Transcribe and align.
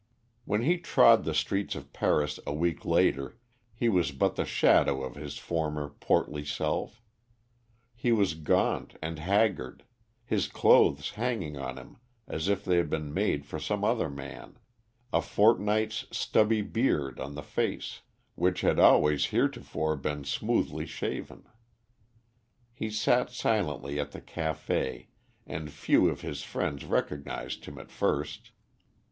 When 0.45 0.63
he 0.63 0.79
trod 0.79 1.25
the 1.25 1.33
streets 1.35 1.75
of 1.75 1.93
Paris 1.93 2.39
a 2.47 2.53
week 2.53 2.85
later, 2.85 3.37
he 3.75 3.87
was 3.87 4.09
but 4.11 4.35
the 4.35 4.45
shadow 4.45 5.03
of 5.03 5.13
his 5.13 5.37
former 5.37 5.89
portly 5.89 6.43
self. 6.43 7.03
He 7.93 8.11
was 8.11 8.33
gaunt 8.33 8.95
and 9.03 9.19
haggard, 9.19 9.83
his 10.25 10.47
clothes 10.47 11.11
hanging 11.11 11.55
on 11.55 11.77
him 11.77 11.97
as 12.27 12.47
if 12.49 12.65
they 12.65 12.77
had 12.77 12.89
been 12.89 13.13
made 13.13 13.45
for 13.45 13.59
some 13.59 13.83
other 13.83 14.09
man, 14.09 14.57
a 15.13 15.21
fortnight's 15.21 16.07
stubby 16.09 16.63
beard 16.63 17.19
on 17.19 17.35
the 17.35 17.43
face 17.43 18.01
which 18.33 18.61
had 18.61 18.79
always 18.79 19.25
heretofore 19.27 19.95
been 19.95 20.23
smoothly 20.23 20.87
shaven. 20.87 21.45
He 22.73 22.89
sat 22.89 23.29
silently 23.29 23.99
at 23.99 24.13
the 24.13 24.21
café, 24.21 25.09
and 25.45 25.71
few 25.71 26.09
of 26.09 26.21
his 26.21 26.41
friends 26.41 26.85
recognised 26.85 27.65
him 27.65 27.77
at 27.77 27.91
first. 27.91 28.49